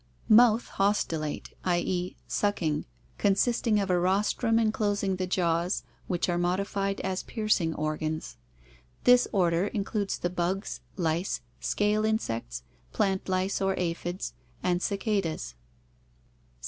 Mouth 0.29 0.67
haustellate, 0.79 1.53
i. 1.63 2.15
<?., 2.21 2.27
sucking, 2.27 2.85
consisting 3.19 3.79
of 3.79 3.91
a 3.91 3.99
rostrum 3.99 4.57
enclosing 4.57 5.17
the 5.17 5.27
jaws, 5.27 5.83
which 6.07 6.27
are 6.27 6.39
modified 6.39 6.99
as 7.01 7.21
piercing 7.21 7.75
organs. 7.75 8.35
This 9.03 9.27
order 9.31 9.67
includes 9.67 10.17
the 10.17 10.31
bugs, 10.31 10.79
lice, 10.97 11.41
scale 11.59 12.03
insects, 12.03 12.63
plant 12.91 13.29
lice 13.29 13.61
or 13.61 13.75
aphids, 13.77 14.33
and 14.63 14.81
cicadas. 14.81 15.53